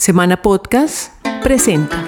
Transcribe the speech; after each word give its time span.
Semana 0.00 0.40
Podcast 0.42 1.12
presenta. 1.42 2.06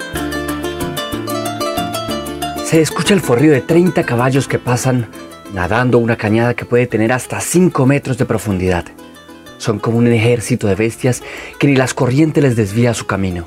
Se 2.64 2.80
escucha 2.80 3.14
el 3.14 3.20
forrío 3.20 3.50
de 3.50 3.62
30 3.62 4.06
caballos 4.06 4.46
que 4.46 4.60
pasan 4.60 5.08
nadando 5.52 5.98
una 5.98 6.14
cañada 6.14 6.54
que 6.54 6.64
puede 6.64 6.86
tener 6.86 7.12
hasta 7.12 7.40
5 7.40 7.86
metros 7.86 8.16
de 8.16 8.26
profundidad. 8.26 8.84
Son 9.58 9.80
como 9.80 9.98
un 9.98 10.06
ejército 10.06 10.68
de 10.68 10.76
bestias 10.76 11.24
que 11.58 11.66
ni 11.66 11.74
las 11.74 11.92
corrientes 11.92 12.44
les 12.44 12.54
desvía 12.54 12.94
su 12.94 13.06
camino. 13.06 13.46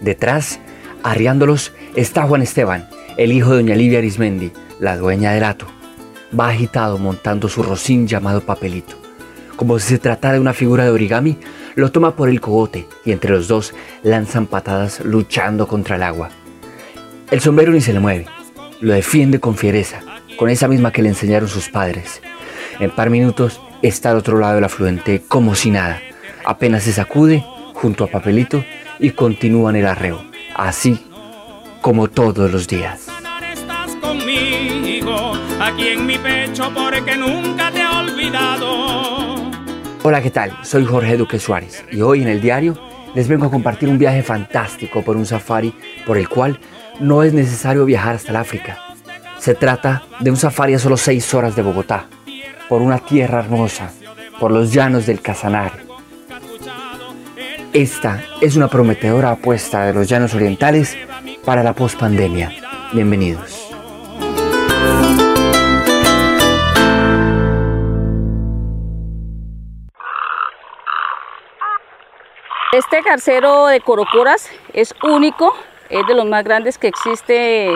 Detrás, 0.00 0.60
arriándolos, 1.02 1.72
está 1.96 2.22
Juan 2.22 2.42
Esteban, 2.42 2.88
el 3.16 3.32
hijo 3.32 3.50
de 3.50 3.56
doña 3.56 3.74
Livia 3.74 3.98
Arismendi, 3.98 4.52
la 4.78 4.96
dueña 4.96 5.32
del 5.32 5.42
hato. 5.42 5.66
Va 6.38 6.50
agitado 6.50 6.98
montando 6.98 7.48
su 7.48 7.64
rocín 7.64 8.06
llamado 8.06 8.42
papelito. 8.42 9.01
Como 9.62 9.78
si 9.78 9.90
se 9.90 9.98
tratara 10.00 10.34
de 10.34 10.40
una 10.40 10.54
figura 10.54 10.82
de 10.82 10.90
origami, 10.90 11.38
lo 11.76 11.92
toma 11.92 12.16
por 12.16 12.28
el 12.28 12.40
cogote 12.40 12.88
y 13.04 13.12
entre 13.12 13.30
los 13.30 13.46
dos 13.46 13.72
lanzan 14.02 14.48
patadas 14.48 15.04
luchando 15.04 15.68
contra 15.68 15.94
el 15.94 16.02
agua. 16.02 16.30
El 17.30 17.40
sombrero 17.40 17.70
ni 17.70 17.80
se 17.80 17.92
le 17.92 18.00
mueve, 18.00 18.26
lo 18.80 18.92
defiende 18.92 19.38
con 19.38 19.56
fiereza, 19.56 20.00
con 20.36 20.50
esa 20.50 20.66
misma 20.66 20.90
que 20.90 21.02
le 21.02 21.10
enseñaron 21.10 21.48
sus 21.48 21.68
padres. 21.68 22.20
En 22.80 22.90
par 22.90 23.08
minutos 23.08 23.60
está 23.82 24.10
al 24.10 24.16
otro 24.16 24.40
lado 24.40 24.56
del 24.56 24.64
afluente 24.64 25.22
como 25.28 25.54
si 25.54 25.70
nada. 25.70 26.02
Apenas 26.44 26.82
se 26.82 26.92
sacude 26.92 27.44
junto 27.72 28.02
a 28.02 28.08
Papelito 28.08 28.64
y 28.98 29.10
continúa 29.10 29.70
en 29.70 29.76
el 29.76 29.86
arreo, 29.86 30.24
así 30.56 30.98
como 31.80 32.08
todos 32.08 32.50
los 32.50 32.66
días. 32.66 33.06
aquí 35.60 35.88
en 35.90 36.04
mi 36.04 36.18
pecho 36.18 36.68
porque 36.74 37.16
nunca 37.16 37.70
te 37.70 37.80
he 37.80 37.86
olvidado. 37.86 39.31
Hola, 40.04 40.20
¿qué 40.20 40.32
tal? 40.32 40.58
Soy 40.64 40.84
Jorge 40.84 41.16
Duque 41.16 41.38
Suárez 41.38 41.84
y 41.92 42.00
hoy 42.00 42.22
en 42.22 42.28
el 42.28 42.40
diario 42.40 42.76
les 43.14 43.28
vengo 43.28 43.46
a 43.46 43.50
compartir 43.52 43.88
un 43.88 43.98
viaje 43.98 44.24
fantástico 44.24 45.02
por 45.02 45.16
un 45.16 45.24
safari 45.24 45.72
por 46.04 46.18
el 46.18 46.28
cual 46.28 46.58
no 46.98 47.22
es 47.22 47.32
necesario 47.32 47.84
viajar 47.84 48.16
hasta 48.16 48.30
el 48.30 48.36
África. 48.36 48.80
Se 49.38 49.54
trata 49.54 50.02
de 50.18 50.30
un 50.30 50.36
safari 50.36 50.74
a 50.74 50.80
solo 50.80 50.96
6 50.96 51.34
horas 51.34 51.54
de 51.54 51.62
Bogotá, 51.62 52.06
por 52.68 52.82
una 52.82 52.98
tierra 52.98 53.38
hermosa, 53.38 53.92
por 54.40 54.50
los 54.50 54.72
llanos 54.72 55.06
del 55.06 55.20
Casanare. 55.20 55.86
Esta 57.72 58.24
es 58.40 58.56
una 58.56 58.66
prometedora 58.66 59.30
apuesta 59.30 59.84
de 59.84 59.94
los 59.94 60.08
llanos 60.08 60.34
orientales 60.34 60.96
para 61.44 61.62
la 61.62 61.74
pospandemia. 61.74 62.50
Bienvenidos. 62.92 63.61
Este 72.72 73.02
garcero 73.02 73.66
de 73.66 73.80
Corocoras 73.80 74.48
es 74.72 74.94
único, 75.02 75.54
es 75.90 76.06
de 76.06 76.14
los 76.14 76.24
más 76.24 76.42
grandes 76.42 76.78
que 76.78 76.88
existe, 76.88 77.68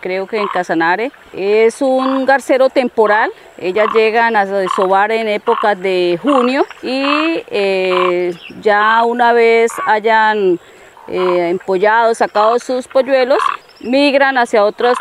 creo 0.00 0.26
que 0.26 0.38
en 0.38 0.48
Casanare. 0.48 1.12
Es 1.32 1.80
un 1.80 2.26
garcero 2.26 2.68
temporal, 2.68 3.30
ellas 3.58 3.86
llegan 3.94 4.34
a 4.34 4.44
desovar 4.44 5.12
en 5.12 5.28
épocas 5.28 5.80
de 5.80 6.18
junio 6.20 6.66
y 6.82 7.44
eh, 7.46 8.34
ya 8.60 9.04
una 9.04 9.32
vez 9.32 9.70
hayan 9.86 10.58
eh, 11.06 11.50
empollado, 11.50 12.12
sacado 12.16 12.58
sus 12.58 12.88
polluelos, 12.88 13.38
migran 13.82 14.36
hacia 14.36 14.64
otros 14.64 14.98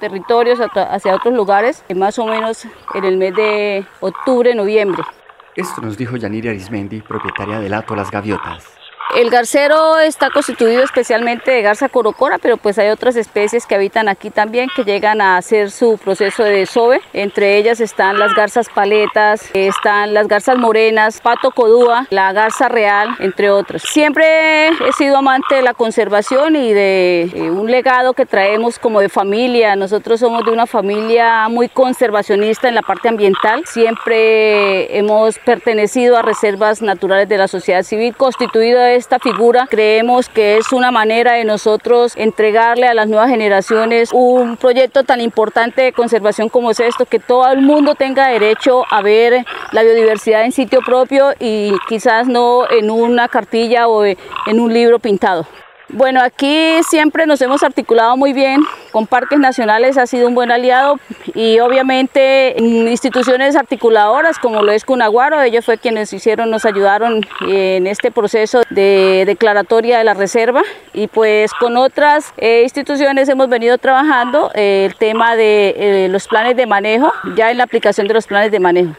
territorios, 0.00 0.58
hacia 0.58 1.14
otros 1.14 1.34
lugares, 1.34 1.84
más 1.94 2.18
o 2.18 2.26
menos 2.26 2.64
en 2.94 3.04
el 3.04 3.16
mes 3.16 3.32
de 3.36 3.86
octubre, 4.00 4.56
noviembre. 4.56 5.04
Esto 5.54 5.82
nos 5.82 5.98
dijo 5.98 6.16
Yanira 6.16 6.50
Arismendi, 6.50 7.02
propietaria 7.02 7.60
del 7.60 7.74
Ato 7.74 7.94
Las 7.94 8.10
Gaviotas. 8.10 8.81
El 9.14 9.28
garcero 9.28 9.98
está 9.98 10.30
constituido 10.30 10.82
especialmente 10.82 11.50
de 11.50 11.60
garza 11.60 11.90
corocora, 11.90 12.38
pero 12.38 12.56
pues 12.56 12.78
hay 12.78 12.88
otras 12.88 13.14
especies 13.16 13.66
que 13.66 13.74
habitan 13.74 14.08
aquí 14.08 14.30
también 14.30 14.70
que 14.74 14.84
llegan 14.84 15.20
a 15.20 15.36
hacer 15.36 15.70
su 15.70 15.98
proceso 16.02 16.42
de 16.44 16.52
desove. 16.52 17.02
Entre 17.12 17.58
ellas 17.58 17.80
están 17.80 18.18
las 18.18 18.34
garzas 18.34 18.70
paletas, 18.70 19.50
están 19.52 20.14
las 20.14 20.28
garzas 20.28 20.56
morenas, 20.56 21.20
pato 21.20 21.50
codúa, 21.50 22.06
la 22.08 22.32
garza 22.32 22.70
real, 22.70 23.10
entre 23.18 23.50
otros. 23.50 23.82
Siempre 23.82 24.68
he 24.68 24.92
sido 24.96 25.18
amante 25.18 25.56
de 25.56 25.62
la 25.62 25.74
conservación 25.74 26.56
y 26.56 26.72
de 26.72 27.30
eh, 27.34 27.50
un 27.50 27.70
legado 27.70 28.14
que 28.14 28.24
traemos 28.24 28.78
como 28.78 29.00
de 29.00 29.10
familia. 29.10 29.76
Nosotros 29.76 30.20
somos 30.20 30.42
de 30.46 30.52
una 30.52 30.66
familia 30.66 31.50
muy 31.50 31.68
conservacionista 31.68 32.66
en 32.66 32.76
la 32.76 32.82
parte 32.82 33.10
ambiental. 33.10 33.62
Siempre 33.66 34.96
hemos 34.96 35.38
pertenecido 35.38 36.16
a 36.16 36.22
reservas 36.22 36.80
naturales 36.80 37.28
de 37.28 37.36
la 37.36 37.46
sociedad 37.46 37.82
civil, 37.82 38.16
constituido 38.16 38.80
de 38.80 39.01
esta 39.02 39.18
figura. 39.18 39.66
Creemos 39.68 40.28
que 40.28 40.56
es 40.56 40.72
una 40.72 40.92
manera 40.92 41.32
de 41.32 41.44
nosotros 41.44 42.12
entregarle 42.16 42.86
a 42.86 42.94
las 42.94 43.08
nuevas 43.08 43.28
generaciones 43.28 44.10
un 44.12 44.56
proyecto 44.56 45.02
tan 45.02 45.20
importante 45.20 45.82
de 45.82 45.92
conservación 45.92 46.48
como 46.48 46.70
es 46.70 46.78
esto, 46.78 47.04
que 47.04 47.18
todo 47.18 47.50
el 47.50 47.62
mundo 47.62 47.96
tenga 47.96 48.28
derecho 48.28 48.84
a 48.90 49.02
ver 49.02 49.44
la 49.72 49.82
biodiversidad 49.82 50.44
en 50.44 50.52
sitio 50.52 50.80
propio 50.86 51.32
y 51.40 51.72
quizás 51.88 52.28
no 52.28 52.70
en 52.70 52.90
una 52.90 53.26
cartilla 53.26 53.88
o 53.88 54.04
en 54.04 54.16
un 54.60 54.72
libro 54.72 55.00
pintado. 55.00 55.46
Bueno, 55.92 56.22
aquí 56.22 56.80
siempre 56.88 57.26
nos 57.26 57.42
hemos 57.42 57.62
articulado 57.62 58.16
muy 58.16 58.32
bien 58.32 58.62
con 58.92 59.06
parques 59.06 59.38
nacionales, 59.38 59.98
ha 59.98 60.06
sido 60.06 60.26
un 60.26 60.34
buen 60.34 60.50
aliado 60.50 60.98
y 61.34 61.58
obviamente 61.60 62.54
instituciones 62.58 63.56
articuladoras 63.56 64.38
como 64.38 64.62
lo 64.62 64.72
es 64.72 64.86
Cunaguaro, 64.86 65.42
ellos 65.42 65.66
fue 65.66 65.76
quienes 65.76 66.10
hicieron, 66.14 66.50
nos 66.50 66.64
ayudaron 66.64 67.20
en 67.46 67.86
este 67.86 68.10
proceso 68.10 68.62
de 68.70 69.24
declaratoria 69.26 69.98
de 69.98 70.04
la 70.04 70.14
reserva 70.14 70.62
y 70.94 71.08
pues 71.08 71.52
con 71.52 71.76
otras 71.76 72.32
eh, 72.38 72.62
instituciones 72.62 73.28
hemos 73.28 73.50
venido 73.50 73.76
trabajando 73.76 74.50
eh, 74.54 74.86
el 74.86 74.96
tema 74.96 75.36
de 75.36 75.74
eh, 75.76 76.08
los 76.08 76.26
planes 76.26 76.56
de 76.56 76.64
manejo, 76.66 77.12
ya 77.36 77.50
en 77.50 77.58
la 77.58 77.64
aplicación 77.64 78.08
de 78.08 78.14
los 78.14 78.26
planes 78.26 78.50
de 78.50 78.60
manejo. 78.60 78.94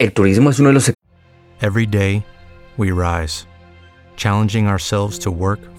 El 0.00 0.12
turismo 0.12 0.50
es 0.50 0.58
uno 0.58 0.70
de 0.70 0.74
los... 0.74 0.92
Every 1.60 1.86
day 1.86 2.24
we 2.76 2.90
rise, 2.90 3.46
challenging 4.16 4.66
ourselves 4.66 5.20
to 5.20 5.30
work 5.30 5.60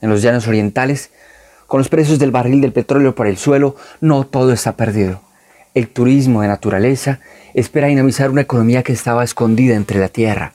en 0.00 0.10
los 0.10 0.22
llanos 0.22 0.46
orientales, 0.48 1.10
con 1.66 1.78
los 1.78 1.88
precios 1.88 2.18
del 2.18 2.30
barril 2.30 2.60
del 2.60 2.72
petróleo 2.72 3.14
por 3.14 3.26
el 3.26 3.36
suelo, 3.36 3.76
no 4.00 4.24
todo 4.24 4.52
está 4.52 4.76
perdido. 4.76 5.20
El 5.74 5.88
turismo 5.88 6.42
de 6.42 6.48
naturaleza 6.48 7.20
espera 7.54 7.88
dinamizar 7.88 8.30
una 8.30 8.42
economía 8.42 8.82
que 8.82 8.92
estaba 8.92 9.24
escondida 9.24 9.74
entre 9.74 9.98
la 9.98 10.08
tierra. 10.08 10.54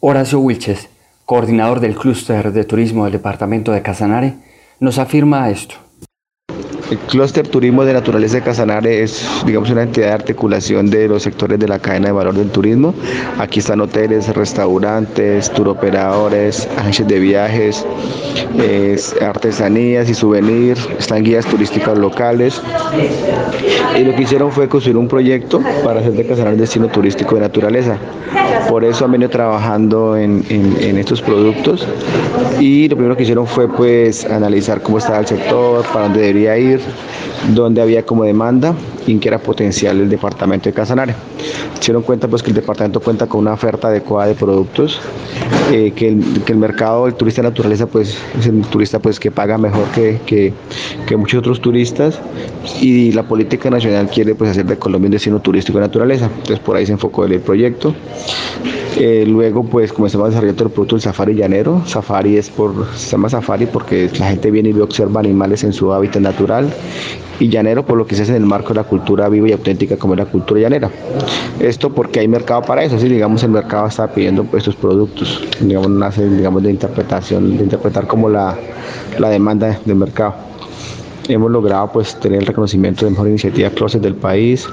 Horacio 0.00 0.40
Wilches, 0.40 0.88
coordinador 1.24 1.80
del 1.80 1.94
clúster 1.94 2.52
de 2.52 2.64
turismo 2.64 3.04
del 3.04 3.12
departamento 3.12 3.72
de 3.72 3.82
Casanare, 3.82 4.34
nos 4.80 4.98
afirma 4.98 5.48
esto. 5.50 5.76
El 6.92 6.98
clúster 6.98 7.48
turismo 7.48 7.86
de 7.86 7.94
naturaleza 7.94 8.34
de 8.36 8.42
Casanare 8.42 9.02
es, 9.02 9.26
digamos, 9.46 9.70
una 9.70 9.84
entidad 9.84 10.08
de 10.08 10.12
articulación 10.12 10.90
de 10.90 11.08
los 11.08 11.22
sectores 11.22 11.58
de 11.58 11.66
la 11.66 11.78
cadena 11.78 12.08
de 12.08 12.12
valor 12.12 12.34
del 12.34 12.50
turismo. 12.50 12.94
Aquí 13.38 13.60
están 13.60 13.80
hoteles, 13.80 14.28
restaurantes, 14.36 15.50
turoperadores, 15.52 16.68
agencias 16.76 17.08
de 17.08 17.18
viajes, 17.18 17.86
artesanías 19.22 20.10
y 20.10 20.12
souvenirs, 20.12 20.86
están 20.98 21.22
guías 21.22 21.46
turísticas 21.46 21.96
locales. 21.96 22.60
Y 23.98 24.04
lo 24.04 24.14
que 24.14 24.24
hicieron 24.24 24.52
fue 24.52 24.68
construir 24.68 24.98
un 24.98 25.08
proyecto 25.08 25.62
para 25.82 26.00
hacer 26.00 26.12
de 26.12 26.26
Casanare 26.26 26.56
un 26.56 26.60
destino 26.60 26.88
turístico 26.88 27.36
de 27.36 27.40
naturaleza. 27.40 27.96
Por 28.68 28.84
eso 28.84 29.06
han 29.06 29.12
venido 29.12 29.30
trabajando 29.30 30.14
en, 30.14 30.44
en 30.50 30.98
estos 30.98 31.22
productos 31.22 31.86
y 32.60 32.88
lo 32.88 32.96
primero 32.96 33.16
que 33.16 33.22
hicieron 33.22 33.46
fue 33.46 33.66
pues 33.66 34.24
analizar 34.24 34.82
cómo 34.82 34.98
estaba 34.98 35.18
el 35.18 35.26
sector, 35.26 35.84
para 35.86 36.04
dónde 36.04 36.20
debería 36.20 36.56
ir, 36.58 36.80
dónde 37.54 37.82
había 37.82 38.04
como 38.04 38.24
demanda 38.24 38.74
y 39.06 39.16
qué 39.18 39.28
era 39.28 39.38
potencial 39.38 40.00
el 40.00 40.08
departamento 40.08 40.68
de 40.68 40.72
Casanare. 40.72 41.14
Se 41.80 41.86
dieron 41.86 42.02
cuenta 42.02 42.28
pues 42.28 42.42
que 42.42 42.50
el 42.50 42.54
departamento 42.54 43.00
cuenta 43.00 43.26
con 43.26 43.40
una 43.40 43.52
oferta 43.54 43.88
adecuada 43.88 44.28
de 44.28 44.34
productos, 44.34 45.00
eh, 45.72 45.92
que, 45.96 46.08
el, 46.08 46.42
que, 46.44 46.52
el, 46.52 46.58
mercado 46.58 47.06
del 47.06 47.14
turista 47.14 47.42
de 47.42 47.48
naturaleza 47.48 47.86
pues 47.86 48.16
es 48.38 48.46
el 48.46 48.60
turista 48.62 49.00
pues 49.00 49.18
que 49.18 49.30
paga 49.30 49.58
mejor 49.58 49.86
que, 49.88 50.20
que, 50.24 50.52
que, 51.06 51.16
muchos 51.16 51.40
otros 51.40 51.60
turistas 51.60 52.20
y 52.80 53.10
la 53.12 53.24
política 53.24 53.70
nacional 53.70 54.08
quiere 54.08 54.34
pues 54.34 54.50
hacer 54.50 54.66
de 54.66 54.76
Colombia 54.76 55.08
un 55.08 55.12
destino 55.12 55.40
turístico 55.40 55.78
de 55.78 55.86
naturaleza. 55.86 56.26
Entonces 56.26 56.60
por 56.60 56.76
ahí 56.76 56.86
se 56.86 56.92
enfocó 56.92 57.24
el 57.24 57.40
proyecto. 57.40 57.94
Eh, 58.96 59.24
luego 59.26 59.64
pues 59.64 59.92
comenzamos 59.92 60.26
a 60.26 60.28
desarrollar 60.28 60.54
todo 60.54 60.68
el 60.68 60.72
producto 60.72 60.96
del 60.96 61.02
safari 61.02 61.34
llanero. 61.34 61.82
Safari 61.86 62.36
es 62.36 62.50
por, 62.50 62.86
se 62.94 63.10
llama 63.10 63.28
safari 63.28 63.66
porque 63.66 64.10
la 64.18 64.28
gente 64.28 64.50
viene 64.50 64.70
y 64.70 64.80
observa 64.80 65.20
animales 65.20 65.64
en 65.64 65.72
su 65.72 65.92
hábitat 65.92 66.22
natural 66.22 66.71
y 67.40 67.48
llanero 67.48 67.84
por 67.84 67.96
lo 67.98 68.06
que 68.06 68.14
se 68.14 68.22
hace 68.22 68.32
en 68.32 68.42
el 68.42 68.46
marco 68.46 68.68
de 68.68 68.76
la 68.76 68.84
cultura 68.84 69.28
viva 69.28 69.48
y 69.48 69.52
auténtica 69.52 69.96
como 69.96 70.14
es 70.14 70.18
la 70.18 70.26
cultura 70.26 70.60
llanera. 70.60 70.90
Esto 71.58 71.90
porque 71.90 72.20
hay 72.20 72.28
mercado 72.28 72.62
para 72.62 72.84
eso, 72.84 72.98
si 72.98 73.08
digamos 73.08 73.42
el 73.42 73.50
mercado 73.50 73.86
está 73.86 74.06
pidiendo 74.08 74.46
estos 74.52 74.76
productos, 74.76 75.42
digamos 75.60 75.90
nace 75.90 76.28
digamos 76.28 76.62
de 76.62 76.70
interpretación, 76.70 77.56
de 77.56 77.64
interpretar 77.64 78.06
como 78.06 78.28
la, 78.28 78.56
la 79.18 79.28
demanda 79.28 79.78
del 79.84 79.96
mercado. 79.96 80.51
Hemos 81.28 81.50
logrado 81.50 81.92
pues 81.92 82.18
tener 82.18 82.40
el 82.40 82.46
reconocimiento 82.46 83.04
de 83.04 83.12
mejor 83.12 83.28
iniciativa 83.28 83.70
Closet 83.70 84.02
del 84.02 84.16
país, 84.16 84.68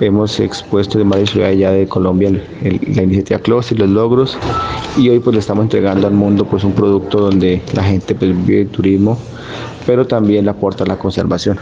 hemos 0.00 0.40
expuesto 0.40 0.98
de 0.98 1.04
varias 1.04 1.30
ciudades 1.30 1.58
ya 1.58 1.70
de 1.70 1.86
Colombia 1.86 2.28
el, 2.28 2.42
el, 2.62 2.80
la 2.96 3.02
iniciativa 3.02 3.38
Closet, 3.38 3.78
los 3.78 3.88
logros 3.88 4.36
y 4.96 5.08
hoy 5.08 5.20
pues 5.20 5.34
le 5.34 5.40
estamos 5.40 5.62
entregando 5.62 6.06
al 6.08 6.12
mundo 6.12 6.44
pues 6.44 6.64
un 6.64 6.72
producto 6.72 7.20
donde 7.20 7.62
la 7.72 7.84
gente 7.84 8.14
pues, 8.14 8.46
vive 8.46 8.62
el 8.62 8.68
turismo, 8.68 9.16
pero 9.86 10.06
también 10.06 10.44
le 10.44 10.50
aporta 10.50 10.84
la 10.84 10.96
conservación. 10.96 11.58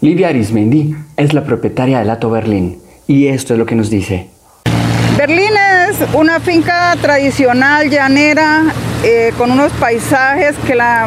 Livia 0.00 0.28
Arismendi 0.28 0.94
es 1.16 1.34
la 1.34 1.44
propietaria 1.44 1.98
de 1.98 2.06
Lato 2.06 2.30
Berlín 2.30 2.78
y 3.06 3.26
esto 3.26 3.52
es 3.52 3.58
lo 3.58 3.66
que 3.66 3.74
nos 3.74 3.90
dice. 3.90 4.30
Berlín 5.18 5.52
es 5.90 5.98
una 6.14 6.40
finca 6.40 6.96
tradicional 7.00 7.90
llanera 7.90 8.72
eh, 9.04 9.32
con 9.36 9.50
unos 9.50 9.72
paisajes 9.72 10.54
que 10.66 10.74
la, 10.74 11.06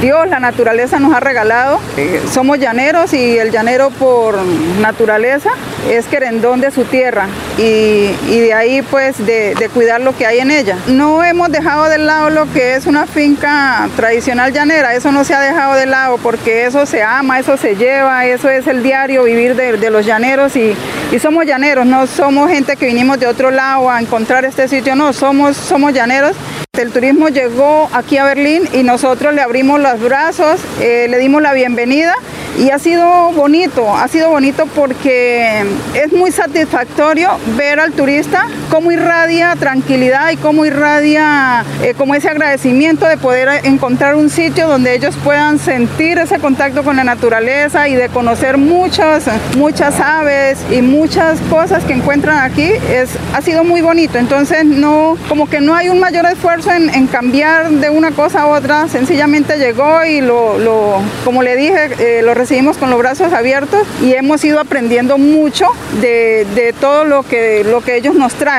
Dios, 0.00 0.28
la 0.28 0.40
naturaleza 0.40 0.98
nos 0.98 1.14
ha 1.14 1.20
regalado. 1.20 1.80
Eh, 1.96 2.22
somos 2.30 2.58
llaneros 2.58 3.12
y 3.12 3.38
el 3.38 3.50
llanero 3.50 3.90
por 3.90 4.38
naturaleza 4.80 5.50
es 5.90 6.06
querendón 6.06 6.60
de 6.60 6.70
su 6.70 6.84
tierra 6.84 7.28
y, 7.58 8.10
y 8.28 8.40
de 8.40 8.54
ahí 8.54 8.82
pues 8.82 9.24
de, 9.24 9.54
de, 9.54 9.68
cuidar 9.68 10.00
lo 10.00 10.16
que 10.16 10.26
hay 10.26 10.38
en 10.40 10.50
ella. 10.50 10.76
No 10.88 11.22
hemos 11.22 11.50
dejado 11.50 11.88
de 11.88 11.98
lado 11.98 12.30
lo 12.30 12.50
que 12.52 12.74
es 12.74 12.86
una 12.86 13.06
finca 13.06 13.88
tradicional 13.96 14.52
llanera, 14.52 14.94
eso 14.94 15.12
no 15.12 15.24
se 15.24 15.34
ha 15.34 15.40
dejado 15.40 15.74
de 15.74 15.86
lado 15.86 16.18
porque 16.18 16.66
eso 16.66 16.86
se 16.86 17.02
ama, 17.02 17.38
eso 17.38 17.56
se 17.56 17.76
lleva, 17.76 18.26
eso 18.26 18.48
es 18.50 18.66
el 18.66 18.82
diario 18.82 19.24
vivir 19.24 19.54
de, 19.54 19.76
de 19.76 19.90
los 19.90 20.04
llaneros 20.04 20.56
y, 20.56 20.74
y 21.12 21.18
somos 21.18 21.46
llaneros, 21.46 21.86
no 21.86 22.06
somos 22.06 22.50
gente 22.50 22.76
que 22.76 22.86
vinimos 22.86 23.20
de 23.20 23.26
otro 23.26 23.50
lado 23.50 23.88
a 23.90 24.00
encontrar 24.00 24.44
este 24.44 24.66
sitio, 24.66 24.96
no, 24.96 25.12
somos, 25.12 25.56
somos 25.56 25.92
llaneros. 25.92 26.36
El 26.78 26.92
turismo 26.92 27.28
llegó 27.30 27.88
aquí 27.94 28.18
a 28.18 28.24
Berlín 28.24 28.68
y 28.74 28.82
nosotros 28.82 29.32
le 29.32 29.40
abrimos 29.40 29.80
los 29.80 29.98
brazos, 29.98 30.60
eh, 30.80 31.06
le 31.08 31.18
dimos 31.18 31.40
la 31.40 31.54
bienvenida 31.54 32.14
y 32.58 32.70
ha 32.70 32.78
sido 32.78 33.32
bonito, 33.32 33.96
ha 33.96 34.06
sido 34.08 34.28
bonito 34.28 34.66
porque 34.74 35.64
es 35.94 36.12
muy 36.12 36.32
satisfactorio 36.32 37.30
ver 37.56 37.80
al 37.80 37.92
turista 37.92 38.46
cómo 38.70 38.90
irradia 38.92 39.54
tranquilidad 39.56 40.30
y 40.30 40.36
cómo 40.36 40.64
irradia 40.64 41.64
eh, 41.82 41.94
como 41.96 42.14
ese 42.14 42.28
agradecimiento 42.28 43.06
de 43.06 43.16
poder 43.16 43.64
encontrar 43.64 44.14
un 44.14 44.30
sitio 44.30 44.68
donde 44.68 44.94
ellos 44.94 45.14
puedan 45.22 45.58
sentir 45.58 46.18
ese 46.18 46.38
contacto 46.38 46.82
con 46.82 46.96
la 46.96 47.04
naturaleza 47.04 47.88
y 47.88 47.94
de 47.94 48.08
conocer 48.08 48.58
muchas, 48.58 49.24
muchas 49.56 50.00
aves 50.00 50.58
y 50.70 50.82
muchas 50.82 51.40
cosas 51.50 51.84
que 51.84 51.92
encuentran 51.92 52.38
aquí. 52.38 52.70
Es, 52.90 53.10
ha 53.32 53.42
sido 53.42 53.64
muy 53.64 53.80
bonito, 53.80 54.18
entonces 54.18 54.64
no, 54.64 55.16
como 55.28 55.48
que 55.48 55.60
no 55.60 55.74
hay 55.74 55.88
un 55.88 56.00
mayor 56.00 56.26
esfuerzo 56.26 56.72
en, 56.72 57.06
cambiar 57.06 57.70
de 57.70 57.88
una 57.88 58.10
cosa 58.10 58.42
a 58.42 58.46
otra, 58.48 58.88
sencillamente 58.88 59.58
llegó 59.58 60.04
y 60.04 60.20
lo, 60.20 60.58
lo 60.58 61.00
como 61.24 61.42
le 61.42 61.56
dije, 61.56 61.90
eh, 61.98 62.22
lo 62.22 62.34
recibimos 62.34 62.76
con 62.76 62.90
los 62.90 62.98
brazos 62.98 63.32
abiertos 63.32 63.86
y 64.02 64.12
hemos 64.14 64.44
ido 64.44 64.58
aprendiendo 64.58 65.18
mucho 65.18 65.66
de, 66.00 66.46
de 66.54 66.72
todo 66.72 67.04
lo 67.04 67.22
que, 67.22 67.64
lo 67.64 67.80
que 67.80 67.96
ellos 67.96 68.16
nos 68.16 68.34
traen. 68.34 68.55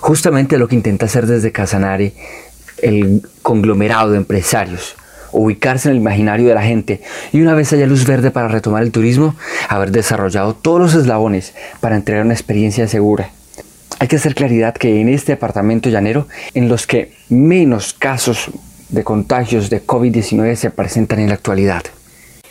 Justamente 0.00 0.58
lo 0.58 0.68
que 0.68 0.76
intenta 0.76 1.06
hacer 1.06 1.26
desde 1.26 1.52
Casanare 1.52 2.14
el 2.82 3.22
conglomerado 3.42 4.12
de 4.12 4.18
empresarios, 4.18 4.96
ubicarse 5.32 5.88
en 5.88 5.96
el 5.96 6.00
imaginario 6.00 6.48
de 6.48 6.54
la 6.54 6.62
gente 6.62 7.02
y 7.32 7.40
una 7.40 7.54
vez 7.54 7.72
haya 7.72 7.86
luz 7.86 8.06
verde 8.06 8.30
para 8.30 8.48
retomar 8.48 8.82
el 8.82 8.92
turismo, 8.92 9.34
haber 9.68 9.90
desarrollado 9.90 10.54
todos 10.54 10.80
los 10.80 10.94
eslabones 10.94 11.54
para 11.80 11.96
entregar 11.96 12.24
una 12.24 12.34
experiencia 12.34 12.88
segura. 12.88 13.30
Hay 14.00 14.08
que 14.08 14.16
hacer 14.16 14.34
claridad 14.34 14.74
que 14.74 15.00
en 15.00 15.08
este 15.08 15.32
departamento 15.32 15.88
llanero, 15.88 16.28
en 16.54 16.68
los 16.68 16.86
que 16.86 17.12
menos 17.28 17.92
casos 17.92 18.50
de 18.90 19.02
contagios 19.02 19.70
de 19.70 19.84
COVID-19 19.84 20.54
se 20.54 20.70
presentan 20.70 21.18
en 21.18 21.28
la 21.28 21.34
actualidad. 21.34 21.82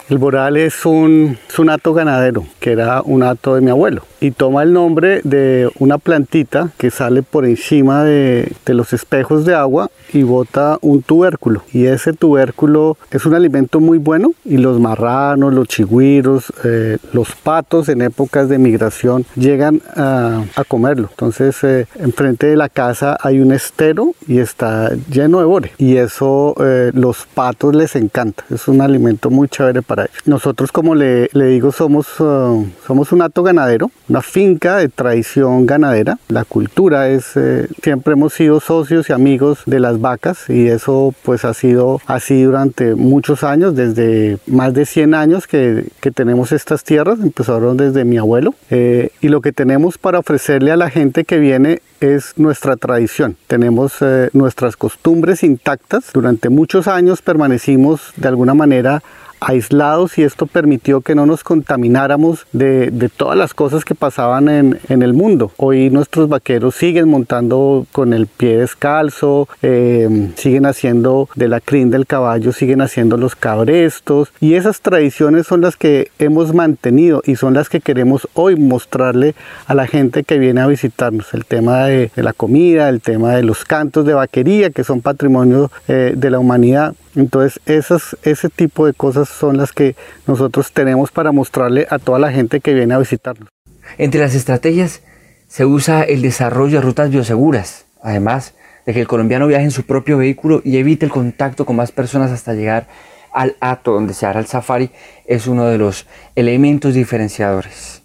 El 0.10 0.18
boral 0.20 0.56
es 0.58 0.86
un, 0.86 1.38
es 1.50 1.60
un 1.60 1.70
hato 1.70 1.94
ganadero, 1.94 2.46
que 2.60 2.72
era 2.72 3.02
un 3.02 3.24
hato 3.24 3.56
de 3.56 3.62
mi 3.62 3.72
abuelo, 3.72 4.04
y 4.19 4.31
toma 4.31 4.64
el 4.64 4.74
nombre 4.74 5.22
de 5.24 5.69
una 5.80 5.98
plantita 5.98 6.69
que 6.78 6.92
sale 6.92 7.24
por 7.24 7.46
encima 7.46 8.04
de, 8.04 8.52
de 8.66 8.74
los 8.74 8.94
espejos 8.94 9.46
de 9.46 9.56
agua 9.56 9.90
y 10.14 10.24
bota 10.24 10.78
un 10.81 11.02
tubérculo. 11.02 11.64
Y 11.74 11.86
ese 11.86 12.14
tubérculo 12.14 12.98
es 13.12 13.25
un 13.25 13.34
alimento 13.34 13.80
muy 13.80 13.98
bueno 13.98 14.34
y 14.46 14.58
los 14.58 14.80
marranos, 14.80 15.54
los 15.54 15.68
chigüiros, 15.68 16.54
eh, 16.64 16.98
los 17.14 17.36
patos 17.36 17.90
en 17.90 18.02
épocas 18.02 18.50
de 18.50 18.58
migración 18.58 19.25
llegan 19.36 19.81
a, 19.96 20.44
a 20.56 20.64
comerlo. 20.64 21.10
Entonces, 21.12 21.64
eh, 21.64 21.88
enfrente 22.00 22.48
de 22.48 22.56
la 22.56 22.69
casa 22.69 23.18
hay 23.22 23.40
un 23.40 23.52
estero 23.52 24.14
y 24.28 24.40
está 24.40 24.92
lleno 25.10 25.40
de 25.40 25.46
bore. 25.46 25.72
Y 25.78 25.98
eso 25.98 26.56
eh, 26.60 26.92
los 26.94 27.25
patos 27.34 27.75
les 27.75 27.96
encanta. 27.96 28.44
Es 28.50 28.68
un 28.68 28.81
alimento 28.81 29.30
muy 29.30 29.48
chévere 29.48 29.81
para 29.81 30.04
ellos. 30.04 30.18
Nosotros, 30.25 30.72
como 30.72 30.96
le, 30.96 31.30
le 31.34 31.46
digo, 31.48 31.72
somos, 31.72 32.19
uh, 32.19 32.66
somos 32.86 33.12
un 33.12 33.22
hato 33.22 33.44
ganadero, 33.44 33.92
una 34.09 34.21
finca 34.21 34.77
de 34.77 34.89
tradición 34.89 35.65
ganadera. 35.65 36.18
La 36.30 36.45
cultura 36.45 37.09
es, 37.09 37.36
eh, 37.36 37.68
siempre 37.81 38.13
hemos 38.13 38.33
sido 38.33 38.59
socios 38.59 39.09
y 39.09 39.13
amigos 39.13 39.63
de 39.65 39.80
las 39.80 40.00
vacas 40.00 40.50
y 40.50 40.68
eso 40.68 41.13
pues 41.24 41.45
ha 41.45 41.54
sido 41.54 42.01
así 42.07 42.44
durante 42.44 42.95
muchos 42.95 43.44
años, 43.44 43.75
desde 43.75 44.37
más 44.47 44.73
de 44.73 44.85
100 44.85 45.14
años 45.14 45.47
que, 45.47 45.85
que 45.99 46.11
tenemos 46.11 46.52
estas 46.52 46.83
tierras, 46.83 47.19
empezaron 47.19 47.78
desde 47.78 48.06
mi 48.06 48.18
abuelo 48.18 48.56
eh, 48.69 49.09
y 49.21 49.30
lo 49.30 49.42
que 49.42 49.52
tenemos 49.52 49.97
para 49.97 50.19
ofrecerle 50.19 50.71
a 50.71 50.78
la 50.78 50.90
gente 50.90 51.23
que 51.23 51.40
viene 51.40 51.81
es 51.99 52.33
nuestra 52.37 52.76
tradición. 52.76 53.35
Tenemos 53.47 53.95
eh, 54.02 54.30
nuestras 54.33 54.78
costumbres 54.78 55.44
intactas. 55.44 56.11
Durante 56.14 56.49
muchos 56.49 56.87
años 56.87 57.21
permanecimos 57.21 58.14
de 58.18 58.28
alguna 58.28 58.54
manera 58.54 59.02
aislados 59.40 60.18
y 60.18 60.24
esto 60.24 60.48
permitió 60.48 61.02
que 61.02 61.16
no 61.16 61.26
nos 61.26 61.44
contamináramos 61.44 62.46
de, 62.54 63.10
todas 63.16 63.38
las 63.38 63.54
cosas 63.54 63.86
que 63.86 63.96
pasaban 63.96 64.50
en, 64.50 64.78
el 64.90 65.14
mundo. 65.14 65.52
Hoy 65.58 65.90
nuestros 65.90 66.28
vaqueros 66.28 66.76
siguen 66.76 67.10
montando 67.10 67.86
con 67.92 68.14
el 68.14 68.28
pie 68.28 68.58
descalzo, 68.58 69.48
eh, 69.62 70.32
siguen 70.36 70.66
haciendo 70.66 71.30
de 71.36 71.48
la 71.48 71.60
crin 71.62 71.90
del 71.90 72.06
caballo, 72.06 72.52
siguen 72.52 72.82
haciendo 72.82 73.18
los 73.18 73.36
cabrestos 73.36 74.32
y 74.40 74.56
esas 74.56 74.82
tradiciones 74.82 75.48
son 75.48 75.62
las 75.62 75.78
que 75.78 76.12
hemos 76.20 76.54
mantenido 76.54 77.22
y 77.26 77.36
son 77.36 77.54
las 77.54 77.70
que 77.70 77.80
queremos 77.80 78.28
hoy 78.34 78.56
mostrarle 78.56 79.36
a 79.68 79.76
la 79.76 79.88
gente 79.88 80.24
que 80.24 80.40
viene 80.40 80.62
a 80.62 80.68
visitarnos. 80.68 81.34
El 81.34 81.46
tema 81.46 81.86
de, 81.86 82.12
de 82.16 82.24
la 82.24 82.34
comida, 82.34 82.90
el 82.90 83.02
tema 83.02 83.36
de 83.36 83.44
los 83.44 83.64
cantos 83.66 84.06
de 84.06 84.14
vaquería 84.14 84.72
que 84.72 84.84
son 84.84 85.02
patrimonio 85.02 85.72
eh, 85.88 86.14
de 86.16 86.30
la 86.30 86.40
humanidad. 86.40 86.96
Entonces 87.18 87.59
esas, 87.66 88.16
ese 88.21 88.47
tipo 88.47 88.86
de 88.86 88.94
cosas 88.94 89.28
son 89.28 89.57
las 89.57 89.74
que 89.74 89.95
nosotros 90.28 90.71
tenemos 90.71 91.09
para 91.09 91.31
mostrarle 91.31 91.88
a 91.90 91.97
toda 91.97 92.19
la 92.19 92.31
gente 92.31 92.59
que 92.59 92.76
viene 92.76 92.94
a 92.94 93.00
visitarnos. 93.00 93.50
Entre 93.97 94.21
las 94.21 94.36
estrategias 94.36 95.02
se 95.47 95.66
usa 95.66 96.04
el 96.04 96.21
desarrollo 96.21 96.78
de 96.78 96.86
rutas 96.86 97.09
bioseguras, 97.09 97.86
además 98.04 98.54
de 98.86 98.94
que 98.94 99.02
el 99.02 99.07
colombiano 99.07 99.47
viaje 99.47 99.64
en 99.64 99.71
su 99.71 99.83
propio 99.83 100.19
vehículo 100.19 100.62
y 100.64 100.78
evite 100.78 101.06
el 101.07 101.12
contacto 101.12 101.66
con 101.66 101.76
más 101.76 101.92
personas 101.92 102.30
hasta 102.30 102.54
llegar 102.54 102.86
al 103.33 103.56
hato 103.62 103.94
donde 103.94 104.14
se 104.14 104.28
hará 104.28 104.40
el 104.40 104.45
safari 104.45 104.92
es 105.26 105.47
uno 105.47 105.66
de 105.66 105.80
los 105.80 106.06
elementos 106.36 106.94
diferenciadores. 106.94 108.04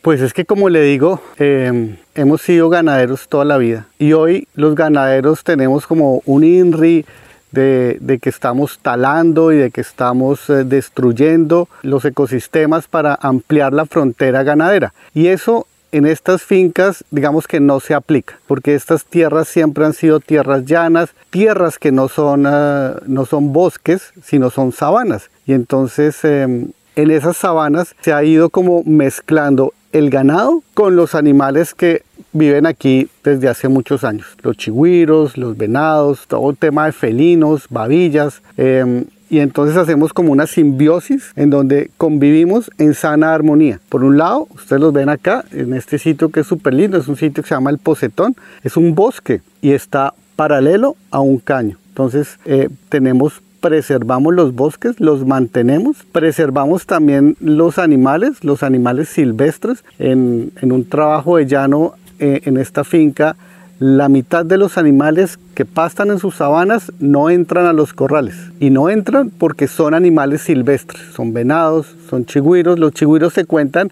Pues 0.00 0.20
es 0.20 0.32
que 0.32 0.44
como 0.44 0.68
le 0.68 0.82
digo, 0.82 1.20
em, 1.38 1.96
hemos 2.14 2.42
sido 2.42 2.68
ganaderos 2.68 3.26
toda 3.28 3.44
la 3.44 3.58
vida 3.58 3.88
y 3.98 4.12
hoy 4.12 4.46
los 4.54 4.76
ganaderos 4.76 5.42
tenemos 5.42 5.88
como 5.88 6.22
un 6.24 6.44
INRI 6.44 7.04
de, 7.54 8.18
que 8.20 8.28
estamos 8.28 8.78
talando 8.80 9.52
y 9.52 9.56
de 9.56 9.70
que 9.70 9.80
estamos 9.80 10.50
eh, 10.50 10.64
destruyendo 10.64 11.68
los 11.82 12.04
ecosistemas 12.04 12.88
para 12.88 13.14
ampliar 13.20 13.72
la 13.72 13.86
frontera 13.86 14.42
ganadera. 14.42 14.92
Y 15.14 15.28
eso 15.28 15.66
en 15.92 16.06
estas 16.06 16.42
fincas 16.42 17.04
digamos 17.10 17.46
que 17.46 17.60
no 17.60 17.78
se 17.78 17.94
aplica, 17.94 18.38
porque 18.48 18.74
estas 18.74 19.04
tierras 19.04 19.48
siempre 19.48 19.84
han 19.84 19.92
sido 19.92 20.18
tierras 20.18 20.64
llanas, 20.64 21.10
tierras 21.30 21.78
que 21.78 21.92
no 21.92 22.08
son, 22.08 22.46
eh, 22.48 22.94
no 23.06 23.24
son 23.24 23.52
bosques, 23.52 24.12
sino 24.22 24.50
son 24.50 24.72
sabanas. 24.72 25.30
Y 25.46 25.52
entonces 25.52 26.24
em, 26.24 26.72
en 26.96 27.10
esas 27.10 27.36
sabanas 27.36 27.94
se 28.00 28.12
ha 28.12 28.24
ido 28.24 28.50
como 28.50 28.82
mezclando 28.84 29.72
el 29.92 30.10
ganado 30.10 30.62
con 30.74 30.96
los 30.96 31.14
animales 31.14 31.72
que 31.74 32.02
viven 32.34 32.66
aquí 32.66 33.08
desde 33.22 33.48
hace 33.48 33.68
muchos 33.68 34.04
años. 34.04 34.26
Los 34.42 34.58
chigüiros, 34.58 35.38
los 35.38 35.56
venados, 35.56 36.26
todo 36.26 36.50
el 36.50 36.56
tema 36.58 36.84
de 36.86 36.92
felinos, 36.92 37.66
babillas. 37.70 38.42
Em, 38.58 39.04
y 39.30 39.38
entonces 39.38 39.76
hacemos 39.76 40.12
como 40.12 40.32
una 40.32 40.46
simbiosis 40.46 41.32
en 41.36 41.48
donde 41.48 41.90
convivimos 41.96 42.70
en 42.76 42.92
sana 42.92 43.32
armonía. 43.32 43.80
Por 43.88 44.04
un 44.04 44.18
lado, 44.18 44.46
ustedes 44.54 44.82
los 44.82 44.92
ven 44.92 45.08
acá, 45.08 45.44
en 45.50 45.72
este 45.72 45.98
sitio 45.98 46.28
que 46.28 46.40
es 46.40 46.46
súper 46.46 46.74
lindo, 46.74 46.98
es 46.98 47.08
un 47.08 47.16
sitio 47.16 47.42
que 47.42 47.48
se 47.48 47.54
llama 47.54 47.70
El 47.70 47.78
Posetón, 47.78 48.36
es 48.62 48.76
un 48.76 48.94
bosque 48.94 49.40
y 49.62 49.72
está 49.72 50.12
paralelo 50.36 50.96
a 51.10 51.20
un 51.20 51.38
caño. 51.38 51.78
Entonces 51.88 52.38
eh, 52.44 52.68
tenemos 52.90 53.40
preservamos 53.64 54.34
los 54.34 54.54
bosques, 54.54 55.00
los 55.00 55.24
mantenemos, 55.24 55.96
preservamos 56.12 56.84
también 56.84 57.34
los 57.40 57.78
animales, 57.78 58.44
los 58.44 58.62
animales 58.62 59.08
silvestres. 59.08 59.82
En, 59.98 60.52
un 60.60 60.84
trabajo 60.86 61.38
de 61.38 61.46
llano 61.46 61.94
eh, 61.96 62.03
en 62.44 62.56
esta 62.56 62.84
finca 62.84 63.36
la 63.80 64.08
mitad 64.08 64.46
de 64.46 64.56
los 64.56 64.78
animales 64.78 65.38
que 65.54 65.64
pastan 65.64 66.10
en 66.10 66.18
sus 66.18 66.36
sabanas 66.36 66.92
no 67.00 67.28
entran 67.28 67.66
a 67.66 67.72
los 67.72 67.92
corrales. 67.92 68.36
Y 68.60 68.70
no 68.70 68.88
entran 68.88 69.30
porque 69.30 69.66
son 69.66 69.94
animales 69.94 70.42
silvestres, 70.42 71.02
son 71.12 71.32
venados, 71.32 71.94
son 72.08 72.24
chigüiros. 72.24 72.78
Los 72.78 72.92
chigüiros 72.92 73.34
se 73.34 73.44
cuentan 73.44 73.90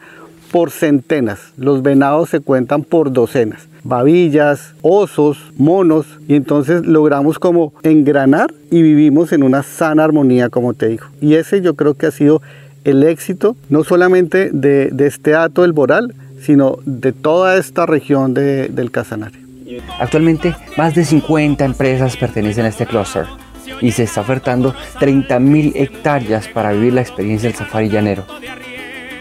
por 0.52 0.70
centenas, 0.70 1.52
los 1.56 1.82
venados 1.82 2.28
se 2.28 2.40
cuentan 2.40 2.84
por 2.84 3.12
docenas. 3.12 3.66
Babillas, 3.84 4.74
osos, 4.82 5.50
monos, 5.56 6.06
y 6.28 6.34
entonces 6.34 6.86
logramos 6.86 7.38
como 7.38 7.72
engranar 7.82 8.54
y 8.70 8.82
vivimos 8.82 9.32
en 9.32 9.42
una 9.42 9.64
sana 9.64 10.04
armonía, 10.04 10.50
como 10.50 10.74
te 10.74 10.88
digo. 10.88 11.06
Y 11.20 11.34
ese 11.34 11.62
yo 11.62 11.74
creo 11.74 11.94
que 11.94 12.06
ha 12.06 12.12
sido 12.12 12.40
el 12.84 13.02
éxito, 13.02 13.56
no 13.70 13.82
solamente 13.82 14.50
de, 14.52 14.92
este 14.98 15.34
ato 15.34 15.62
del 15.62 15.72
Boral, 15.72 16.14
sino 16.44 16.78
de 16.84 17.12
toda 17.12 17.56
esta 17.56 17.86
región 17.86 18.34
del 18.34 18.90
Casanare. 18.90 19.38
Actualmente, 19.98 20.54
más 20.76 20.94
de 20.94 21.04
50 21.04 21.64
empresas 21.64 22.16
pertenecen 22.16 22.66
a 22.66 22.68
este 22.68 22.86
clúster 22.86 23.26
y 23.80 23.92
se 23.92 24.02
está 24.02 24.20
ofertando 24.20 24.74
30.000 25.00 25.72
hectáreas 25.74 26.48
para 26.48 26.72
vivir 26.72 26.94
la 26.94 27.00
experiencia 27.00 27.48
del 27.48 27.56
safari 27.56 27.88
llanero. 27.88 28.24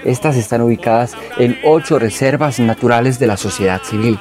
Estas 0.04 0.36
están 0.36 0.62
ubicadas 0.62 1.16
en 1.38 1.58
ocho 1.64 2.00
reservas 2.00 2.60
naturales 2.60 3.20
de 3.20 3.28
la 3.28 3.38
sociedad 3.38 3.82
civil. 3.84 4.20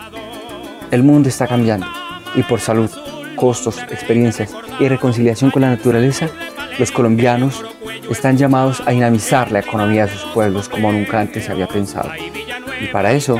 El 0.91 1.03
mundo 1.03 1.29
está 1.29 1.47
cambiando 1.47 1.87
y 2.35 2.43
por 2.43 2.61
salud, 2.61 2.91
costos, 3.35 3.79
experiencias 3.91 4.55
y 4.79 4.89
reconciliación 4.89 5.51
con 5.51 5.63
la 5.63 5.71
naturaleza, 5.71 6.29
los 6.79 6.93
colombianos 6.93 7.65
están 8.11 8.37
llamados 8.37 8.83
a 8.87 8.91
dinamizar 8.91 9.51
la 9.51 9.61
economía 9.61 10.07
de 10.07 10.13
sus 10.13 10.31
pueblos 10.33 10.69
como 10.69 10.93
nunca 10.93 11.21
antes 11.21 11.45
se 11.45 11.53
había 11.53 11.67
pensado. 11.67 12.11
Y 12.81 12.87
para 12.89 13.13
eso 13.13 13.39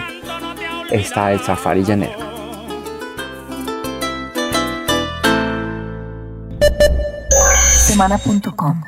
está 0.91 1.33
el 1.33 1.41
safari 1.41 1.83
llanero. 1.83 2.31
semana.com 7.87 8.81